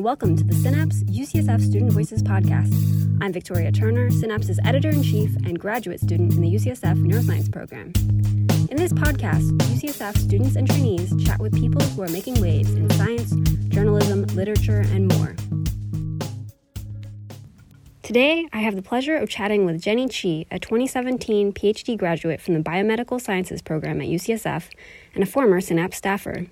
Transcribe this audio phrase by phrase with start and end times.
[0.00, 2.72] and welcome to the Synapse UCSF Student Voices podcast.
[3.20, 7.92] I'm Victoria Turner, Synapse's editor in chief and graduate student in the UCSF Neuroscience program.
[8.70, 12.88] In this podcast, UCSF students and trainees chat with people who are making waves in
[12.88, 13.30] science,
[13.68, 15.36] journalism, literature, and more.
[18.02, 22.54] Today, I have the pleasure of chatting with Jenny Qi, a 2017 PhD graduate from
[22.54, 24.70] the Biomedical Sciences program at UCSF
[25.14, 26.46] and a former Synapse staffer.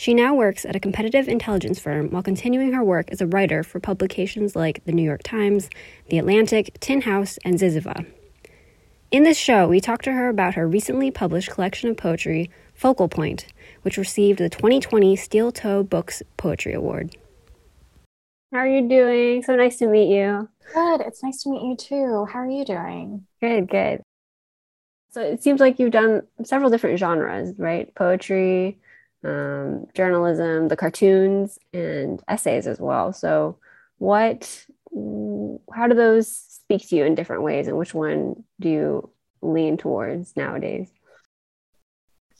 [0.00, 3.62] She now works at a competitive intelligence firm while continuing her work as a writer
[3.62, 5.68] for publications like The New York Times,
[6.08, 8.06] The Atlantic, Tin House, and ZYZZYVA.
[9.10, 13.10] In this show, we talk to her about her recently published collection of poetry, Focal
[13.10, 13.48] Point,
[13.82, 17.14] which received the 2020 Steel Toe Books Poetry Award.
[18.54, 19.42] How are you doing?
[19.42, 20.48] So nice to meet you.
[20.72, 21.02] Good.
[21.02, 22.26] It's nice to meet you too.
[22.32, 23.26] How are you doing?
[23.42, 24.00] Good, good.
[25.10, 27.94] So it seems like you've done several different genres, right?
[27.94, 28.78] Poetry,
[29.24, 33.12] um, journalism, the cartoons, and essays as well.
[33.12, 33.58] So,
[33.98, 39.10] what, how do those speak to you in different ways, and which one do you
[39.42, 40.90] lean towards nowadays?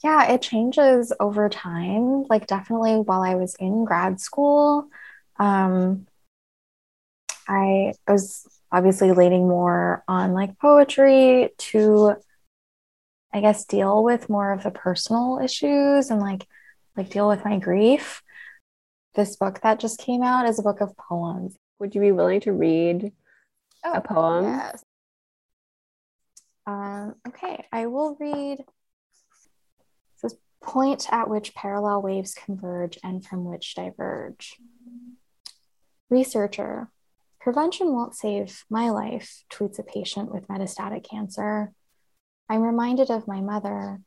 [0.03, 2.23] Yeah, it changes over time.
[2.23, 4.87] Like, definitely while I was in grad school,
[5.37, 6.07] um,
[7.47, 12.15] I was obviously leaning more on like poetry to,
[13.33, 16.47] I guess, deal with more of the personal issues and like
[16.95, 18.21] like deal with my grief.
[19.15, 21.57] This book that just came out is a book of poems.
[21.79, 23.11] Would you be willing to read
[23.83, 24.45] oh, a poem?
[24.45, 24.83] Yes.
[26.65, 28.59] Um, okay, I will read
[30.21, 34.57] this point at which parallel waves converge and from which diverge.
[36.09, 36.89] Researcher,
[37.39, 41.73] prevention won't save my life, tweets a patient with metastatic cancer.
[42.47, 44.01] I'm reminded of my mother.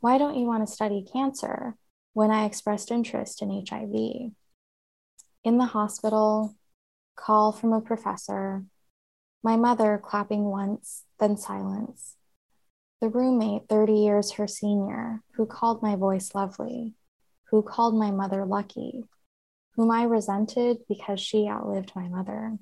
[0.00, 1.76] Why don't you want to study cancer?
[2.16, 4.32] When I expressed interest in HIV.
[5.44, 6.56] In the hospital,
[7.14, 8.64] call from a professor,
[9.42, 12.16] my mother clapping once, then silence.
[13.02, 16.94] The roommate, 30 years her senior, who called my voice lovely,
[17.50, 19.04] who called my mother lucky,
[19.74, 22.56] whom I resented because she outlived my mother.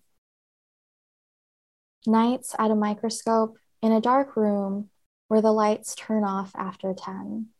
[2.08, 4.90] Nights at a microscope in a dark room
[5.28, 7.50] where the lights turn off after 10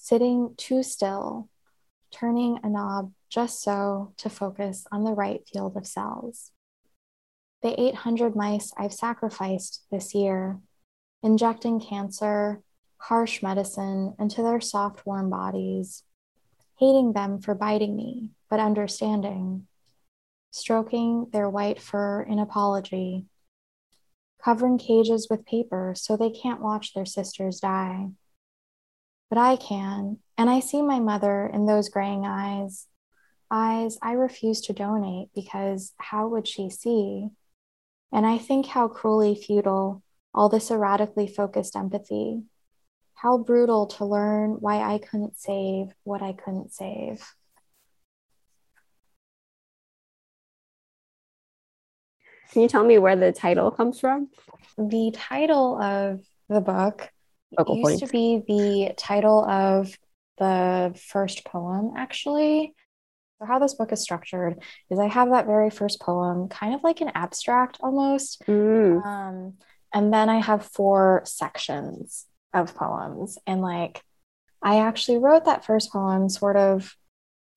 [0.00, 1.48] sitting too still,
[2.10, 6.52] turning a knob just so to focus on the right field of cells.
[7.62, 10.60] The 800 mice I've sacrificed this year,
[11.22, 12.62] injecting cancer,
[12.98, 16.04] harsh medicine into their soft, warm bodies,
[16.78, 19.66] hating them for biting me, but understanding,
[20.52, 23.26] stroking their white fur in apology,
[24.42, 28.10] covering cages with paper so they can't watch their sisters die
[29.28, 30.18] but I can.
[30.36, 32.86] And I see my mother in those graying eyes,
[33.50, 37.28] eyes I refuse to donate because how would she see?
[38.12, 40.02] And I think how cruelly futile
[40.34, 42.42] all this erratically focused empathy.
[43.14, 47.24] How brutal to learn why I couldn't save what I couldn't save.
[52.52, 54.28] Can you tell me where the title comes from?
[54.78, 57.10] The title of the book
[57.56, 59.96] Focal it used to be the title of
[60.38, 62.74] the first poem, actually.
[63.38, 66.82] So, how this book is structured is I have that very first poem, kind of
[66.82, 68.42] like an abstract almost.
[68.46, 69.04] Mm.
[69.04, 69.54] Um,
[69.92, 73.38] and then I have four sections of poems.
[73.46, 74.02] And like,
[74.62, 76.94] I actually wrote that first poem sort of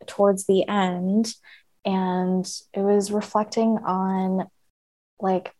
[0.07, 1.33] towards the end.
[1.83, 4.47] And it was reflecting on
[5.19, 5.53] like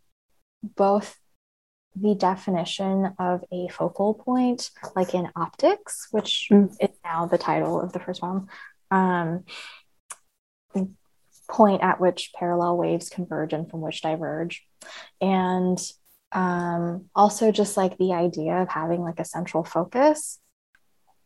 [0.64, 1.18] both
[1.96, 6.72] the definition of a focal point, like in optics, which mm.
[6.80, 8.48] is now the title of the first one,
[8.90, 9.44] um,
[11.50, 14.66] point at which parallel waves converge and from which diverge.
[15.20, 15.80] And
[16.32, 20.40] um, also just like the idea of having like a central focus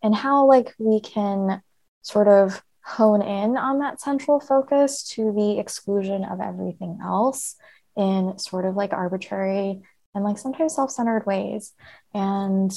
[0.02, 1.62] and how like we can
[2.02, 7.56] sort of hone in on that central focus to the exclusion of everything else
[7.98, 9.82] in sort of like arbitrary
[10.16, 11.74] and like sometimes self-centered ways.
[12.14, 12.72] And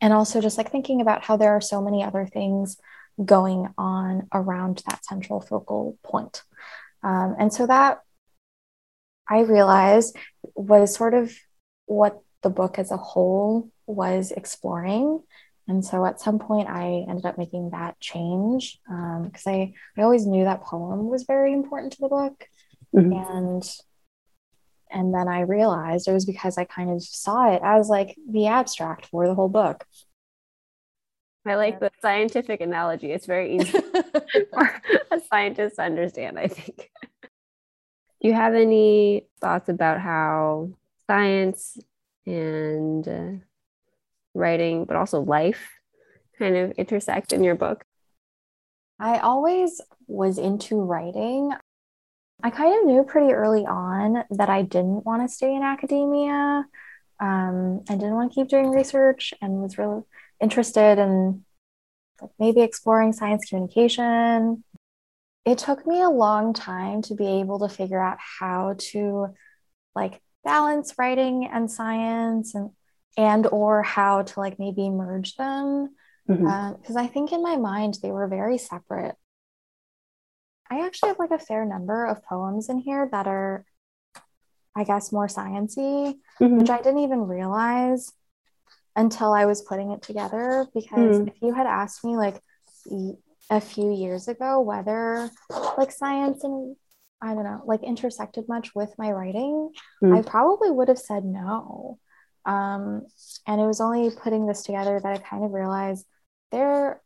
[0.00, 2.76] and also just like thinking about how there are so many other things
[3.24, 6.42] going on around that central focal point.
[7.02, 8.00] Um, and so that
[9.28, 10.16] i realized
[10.54, 11.32] was sort of
[11.86, 15.22] what the book as a whole was exploring.
[15.68, 20.02] And so at some point i ended up making that change because um, I, I
[20.02, 22.46] always knew that poem was very important to the book.
[22.94, 23.12] Mm-hmm.
[23.12, 23.64] and
[24.92, 28.46] and then I realized it was because I kind of saw it as like the
[28.46, 29.84] abstract for the whole book.
[31.44, 33.10] I like the scientific analogy.
[33.10, 33.80] It's very easy
[34.52, 36.90] for a scientist to understand, I think.
[38.20, 40.70] Do you have any thoughts about how
[41.08, 41.78] science
[42.24, 43.44] and uh,
[44.34, 45.68] writing, but also life,
[46.38, 47.84] kind of intersect in your book?
[49.00, 51.50] I always was into writing.
[52.42, 56.66] I kind of knew pretty early on that I didn't want to stay in academia.
[57.20, 60.02] Um, I didn't want to keep doing research and was really
[60.40, 61.44] interested in
[62.38, 64.64] maybe exploring science communication.
[65.44, 69.28] It took me a long time to be able to figure out how to
[69.94, 72.70] like balance writing and science and
[73.16, 75.90] and or how to like maybe merge them
[76.26, 76.96] because mm-hmm.
[76.96, 79.16] uh, I think in my mind they were very separate.
[80.72, 83.66] I actually have like a fair number of poems in here that are,
[84.74, 86.58] I guess, more sciency, mm-hmm.
[86.58, 88.10] which I didn't even realize
[88.96, 90.66] until I was putting it together.
[90.72, 91.28] Because mm.
[91.28, 92.40] if you had asked me like
[93.50, 95.30] a few years ago whether
[95.76, 96.74] like science and
[97.20, 99.72] I don't know, like intersected much with my writing,
[100.02, 100.18] mm.
[100.18, 101.98] I probably would have said no.
[102.46, 103.06] Um,
[103.46, 106.06] and it was only putting this together that I kind of realized
[106.50, 107.02] there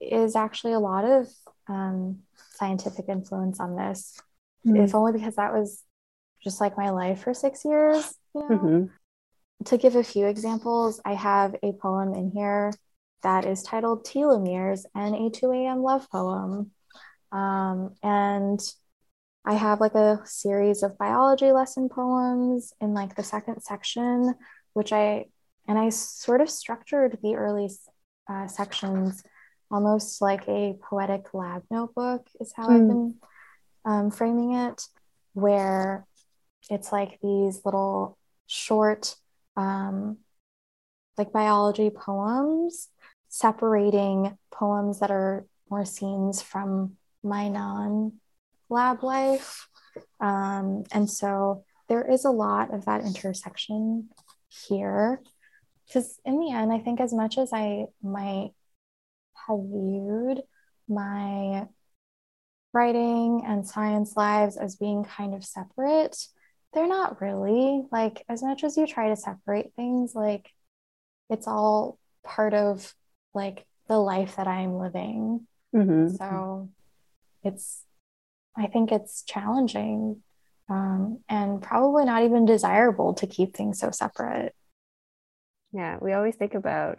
[0.00, 1.28] is actually a lot of
[1.66, 2.20] um,
[2.60, 4.20] scientific influence on this,
[4.66, 4.84] mm.
[4.84, 5.82] if only because that was
[6.44, 8.14] just like my life for six years.
[8.34, 8.56] You know?
[8.56, 8.84] mm-hmm.
[9.64, 12.72] To give a few examples, I have a poem in here
[13.22, 15.82] that is titled Telomeres and a 2 a.m.
[15.82, 16.70] love poem.
[17.32, 18.60] Um, and
[19.44, 24.34] I have like a series of biology lesson poems in like the second section,
[24.74, 25.26] which I
[25.68, 27.70] and I sort of structured the early
[28.28, 29.22] uh, sections
[29.70, 32.74] almost like a poetic lab notebook, is how mm.
[32.74, 32.88] I've hmm.
[32.88, 33.14] been
[33.84, 34.82] um, framing it,
[35.32, 36.06] where
[36.68, 39.16] it's like these little short,
[39.56, 40.18] um,
[41.16, 42.88] like biology poems,
[43.28, 48.12] separating poems that are more scenes from my non
[48.68, 49.68] lab life.
[50.20, 54.08] Um, and so there is a lot of that intersection
[54.48, 55.22] here.
[55.86, 58.52] Because in the end, I think as much as I might
[59.46, 60.42] have viewed
[60.88, 61.66] my
[62.72, 66.16] writing and science lives as being kind of separate,
[66.72, 67.82] they're not really.
[67.90, 70.50] Like, as much as you try to separate things, like,
[71.30, 72.94] it's all part of
[73.34, 75.46] like the life that I'm living.
[75.74, 76.08] Mm-hmm.
[76.16, 76.68] So
[77.42, 77.84] it's
[78.56, 80.22] I think it's challenging
[80.68, 84.54] um, and probably not even desirable to keep things so separate.
[85.72, 86.98] Yeah, we always think about.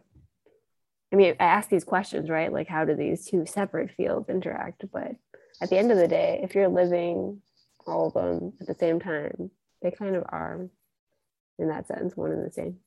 [1.11, 2.51] I mean, I ask these questions, right?
[2.51, 4.85] Like, how do these two separate fields interact?
[4.91, 5.15] But
[5.61, 7.41] at the end of the day, if you're living
[7.85, 10.69] all of them at the same time, they kind of are,
[11.59, 12.77] in that sense, one and the same.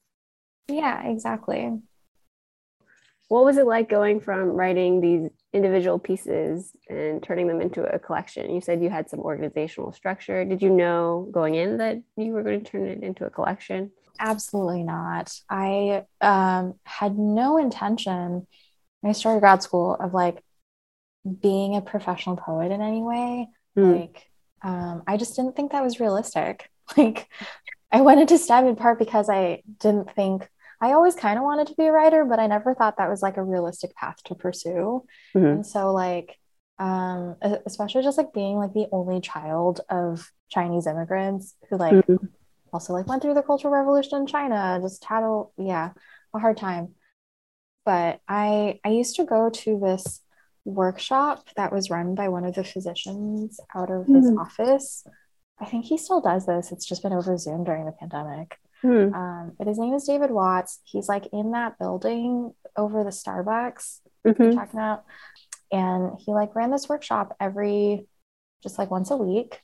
[0.69, 1.79] Yeah, exactly.
[3.29, 7.99] What was it like going from writing these individual pieces and turning them into a
[7.99, 8.55] collection?
[8.55, 10.45] You said you had some organizational structure.
[10.45, 13.91] Did you know going in that you were going to turn it into a collection?
[14.19, 15.33] Absolutely not.
[15.49, 18.47] I um, had no intention
[19.01, 20.43] when I started grad school of like
[21.41, 23.49] being a professional poet in any way.
[23.77, 24.01] Mm.
[24.01, 24.31] Like,
[24.63, 26.71] um, I just didn't think that was realistic.
[26.99, 27.31] Like,
[27.91, 30.47] I went into STEM in part because I didn't think
[30.81, 33.23] I always kind of wanted to be a writer, but I never thought that was
[33.23, 35.07] like a realistic path to pursue.
[35.35, 35.47] Mm-hmm.
[35.47, 36.37] And so, like,
[36.79, 42.27] um, especially just like being like the only child of Chinese immigrants who like mm-hmm.
[42.75, 45.93] Also like went through the Cultural Revolution in China, just had a yeah
[46.35, 46.95] a hard time.
[47.85, 50.21] But I I used to go to this
[50.65, 54.39] workshop that was run by one of the physicians out of his mm-hmm.
[54.39, 55.07] office.
[55.61, 56.73] I think he still does this.
[56.73, 58.59] It's just been over Zoom during the pandemic.
[58.83, 59.15] Hmm.
[59.15, 60.81] Um, but his name is David Watts.
[60.85, 64.57] He's like in that building over the Starbucks mm-hmm.
[64.57, 65.05] talking about.
[65.71, 68.07] And he like ran this workshop every
[68.63, 69.61] just like once a week.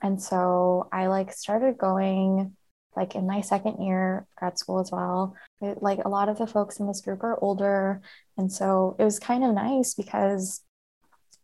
[0.00, 2.56] And so I like started going
[2.96, 5.34] like in my second year grad school as well.
[5.60, 8.02] It, like a lot of the folks in this group are older.
[8.36, 10.62] And so it was kind of nice because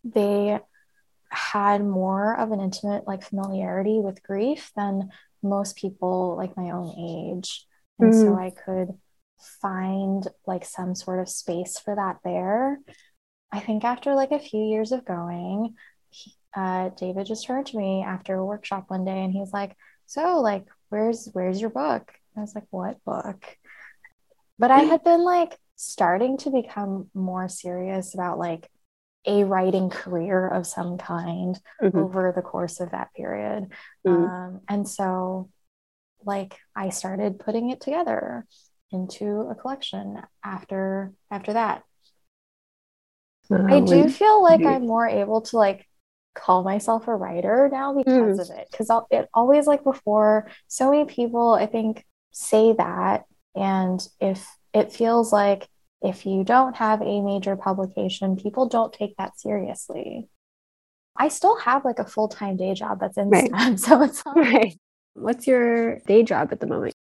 [0.05, 0.59] they
[1.31, 5.11] had more of an intimate like familiarity with grief than
[5.43, 7.67] most people like my own age.
[7.99, 8.23] And mm.
[8.23, 8.99] so I could
[9.61, 12.81] find like some sort of space for that there.
[13.53, 15.75] I think after like a few years of going,
[16.55, 19.77] uh, David just turned to me after a workshop one day and he's like,
[20.07, 23.45] "So, like, where's where's your book?" I was like, "What book?"
[24.59, 28.69] But I had been like starting to become more serious about like
[29.27, 31.97] a writing career of some kind mm-hmm.
[31.97, 33.69] over the course of that period.
[34.07, 34.25] Mm-hmm.
[34.25, 35.51] Um, and so,
[36.25, 38.47] like, I started putting it together
[38.91, 41.85] into a collection after after that.
[43.51, 45.88] I do feel like I'm more able to like
[46.39, 48.41] call myself a writer now because mm.
[48.41, 48.69] of it.
[48.71, 53.25] Because it always, like before, so many people, I think, say that.
[53.55, 55.69] And if it feels like
[56.01, 60.29] if you don't have a major publication, people don't take that seriously.
[61.17, 63.49] I still have like a full time day job that's in right.
[63.49, 64.79] STEM, so it's right.
[65.15, 66.95] What's your day job at the moment?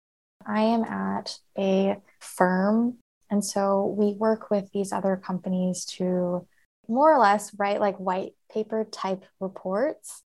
[0.45, 2.97] I am at a firm.
[3.29, 6.47] And so we work with these other companies to
[6.87, 10.23] more or less write like white paper type reports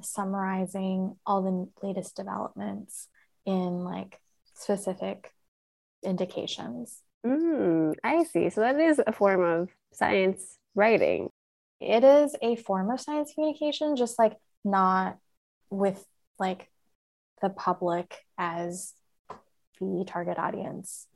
[0.00, 3.08] summarizing all the latest developments
[3.44, 4.20] in like
[4.54, 5.32] specific
[6.02, 7.02] indications.
[7.26, 8.50] Mm, I see.
[8.50, 11.30] So that is a form of science writing.
[11.80, 15.18] It is a form of science communication, just like not
[15.70, 16.04] with
[16.38, 16.70] like
[17.42, 18.94] the public as
[19.80, 21.06] the target audience.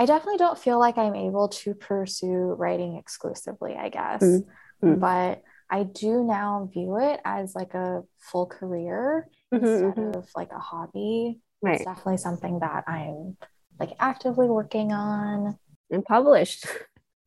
[0.00, 4.22] I definitely don't feel like I'm able to pursue writing exclusively, I guess.
[4.22, 4.94] Mm-hmm.
[4.94, 10.18] But I do now view it as like a full career mm-hmm, instead mm-hmm.
[10.18, 11.40] of like a hobby.
[11.60, 11.74] Right.
[11.74, 13.36] It's definitely something that I'm
[13.78, 15.58] like actively working on.
[15.90, 16.64] And published.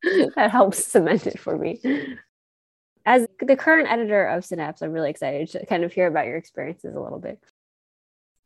[0.34, 1.80] that helps cement it for me.
[3.06, 6.38] As the current editor of Synapse, I'm really excited to kind of hear about your
[6.38, 7.38] experiences a little bit.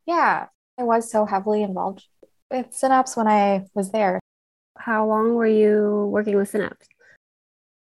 [0.05, 2.05] Yeah, I was so heavily involved
[2.51, 4.19] with Synapse when I was there.
[4.77, 6.87] How long were you working with Synapse?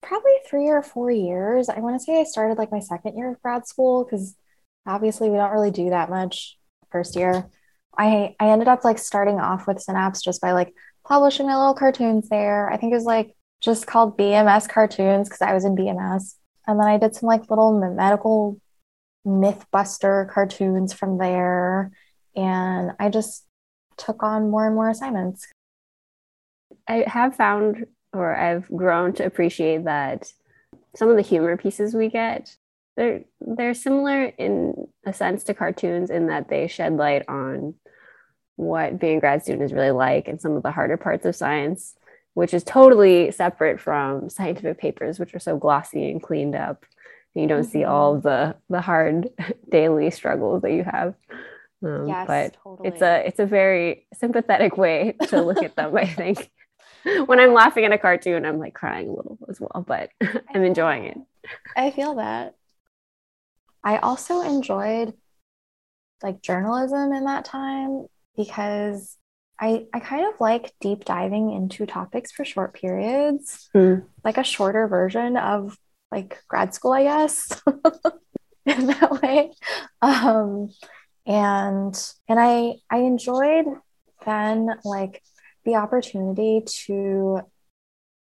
[0.02, 1.68] Probably three or four years.
[1.68, 4.36] I want to say I started like my second year of grad school because
[4.86, 6.56] obviously we don't really do that much
[6.90, 7.46] first year.
[7.96, 10.72] I I ended up like starting off with Synapse just by like
[11.06, 12.70] publishing my little cartoons there.
[12.70, 16.34] I think it was like just called BMS cartoons because I was in BMS.
[16.66, 18.60] And then I did some like little medical
[19.26, 21.90] mythbuster cartoons from there.
[22.36, 23.44] And I just
[23.98, 25.46] took on more and more assignments.
[26.88, 30.32] I have found, or I've grown to appreciate that
[30.96, 32.56] some of the humor pieces we get,
[32.96, 37.74] they're they're similar in a sense to cartoons in that they shed light on
[38.56, 41.36] what being a grad student is really like and some of the harder parts of
[41.36, 41.94] science,
[42.34, 46.84] which is totally separate from scientific papers, which are so glossy and cleaned up.
[47.34, 47.70] And you don't mm-hmm.
[47.70, 49.28] see all the the hard
[49.70, 51.14] daily struggles that you have.
[51.82, 52.88] Um, yes, but totally.
[52.88, 55.96] it's a it's a very sympathetic way to look at them.
[55.96, 56.50] I think
[57.26, 60.10] when I'm laughing at a cartoon, I'm like crying a little as well, but
[60.54, 61.18] I'm enjoying it.
[61.76, 62.54] I feel that.
[63.84, 65.14] I also enjoyed
[66.22, 68.06] like journalism in that time
[68.36, 69.16] because
[69.60, 74.04] I I kind of like deep diving into topics for short periods, mm.
[74.24, 75.76] like a shorter version of
[76.10, 77.60] like grad school, I guess,
[78.66, 79.52] in that way.
[80.00, 80.70] Um,
[81.28, 83.66] and and i i enjoyed
[84.26, 85.22] then like
[85.64, 87.40] the opportunity to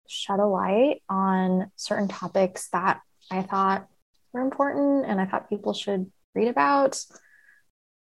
[0.07, 3.87] shed a light on certain topics that i thought
[4.33, 7.03] were important and i thought people should read about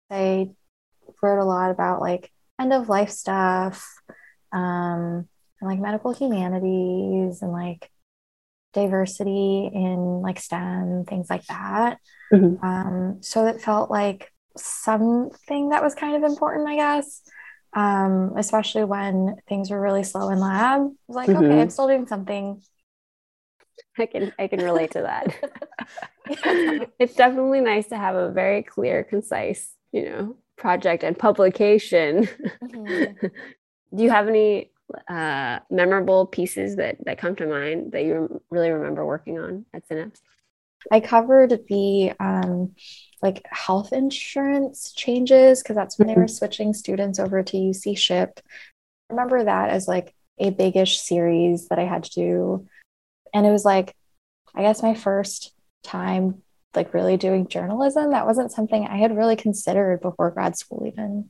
[0.10, 0.50] i
[1.22, 3.94] wrote a lot about like end of life stuff
[4.52, 5.28] um
[5.62, 7.90] and like medical humanities and like
[8.74, 12.00] diversity in like STEM, things like that.
[12.34, 12.66] Mm-hmm.
[12.66, 17.22] Um, so it felt like something that was kind of important, I guess.
[17.76, 20.82] Um, especially when things were really slow in lab.
[20.82, 21.44] I was like, mm-hmm.
[21.44, 22.62] okay, I'm still doing something.
[23.98, 25.36] I can I can relate to that.
[27.00, 32.28] it's definitely nice to have a very clear, concise, you know, project and publication.
[32.64, 33.28] Mm-hmm.
[33.96, 34.72] Do you have any
[35.08, 39.88] uh, memorable pieces that that come to mind that you really remember working on at
[39.88, 40.22] Synapse?
[40.92, 42.76] I covered the um,
[43.24, 46.28] like health insurance changes because that's when they were mm-hmm.
[46.28, 48.40] switching students over to UC Ship.
[49.10, 52.68] I remember that as like a bigish series that I had to do.
[53.34, 53.96] And it was like,
[54.54, 55.54] I guess my first
[55.84, 56.44] time
[56.76, 58.12] like really doing journalism.
[58.12, 61.30] That wasn't something I had really considered before grad school, even.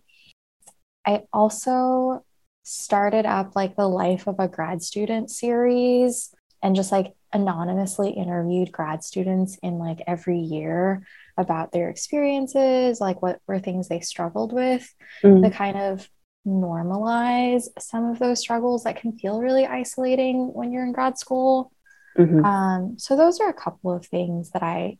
[1.05, 2.23] I also
[2.63, 8.71] started up like the life of a grad student series and just like anonymously interviewed
[8.71, 11.05] grad students in like every year
[11.37, 14.87] about their experiences, like what were things they struggled with,
[15.23, 15.43] mm.
[15.43, 16.07] to kind of
[16.45, 21.71] normalize some of those struggles that can feel really isolating when you're in grad school.
[22.17, 22.45] Mm-hmm.
[22.45, 24.99] Um, so, those are a couple of things that I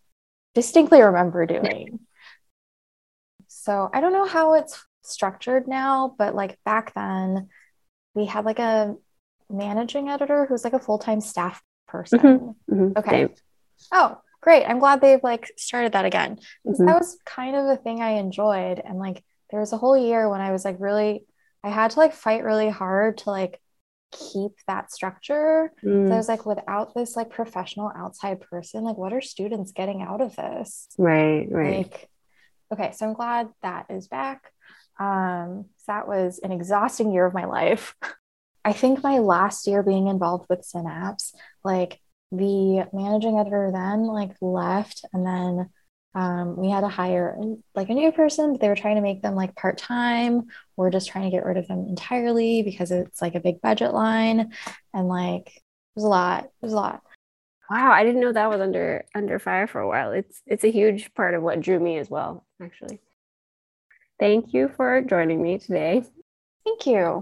[0.56, 2.00] distinctly remember doing.
[3.48, 7.50] So, I don't know how it's structured now, but like back then,
[8.16, 8.96] we had like a
[9.50, 12.20] managing editor who's like a full time staff person.
[12.20, 12.74] Mm-hmm.
[12.74, 12.98] Mm-hmm.
[12.98, 13.22] Okay.
[13.28, 13.30] Same.
[13.92, 14.66] Oh, great.
[14.66, 16.40] I'm glad they've like started that again.
[16.68, 16.86] Mm-hmm.
[16.86, 18.82] That was kind of the thing I enjoyed.
[18.84, 21.26] And like there was a whole year when I was like really,
[21.64, 23.60] I had to like fight really hard to like
[24.12, 25.72] keep that structure.
[25.84, 26.08] Mm.
[26.08, 30.02] So I was like, without this like professional outside person, like what are students getting
[30.02, 30.88] out of this?
[30.98, 31.78] Right, right.
[31.78, 32.10] Like,
[32.72, 34.52] okay, so I'm glad that is back.
[35.00, 37.96] Um, that was an exhausting year of my life.
[38.66, 42.00] I think my last year being involved with Synapse, like
[42.32, 45.70] the managing editor then like left and then
[46.16, 47.38] um, we had to hire
[47.74, 50.44] like a new person, but they were trying to make them like part time
[50.76, 53.94] We're just trying to get rid of them entirely because it's like a big budget
[53.94, 54.54] line.
[54.94, 55.62] And like it
[55.96, 56.46] was a lot.
[56.46, 57.02] It was a lot.
[57.70, 60.12] Wow, I didn't know that was under under fire for a while.
[60.12, 63.00] It's it's a huge part of what drew me as well, actually.
[64.20, 66.04] Thank you for joining me today.
[66.64, 67.22] Thank you.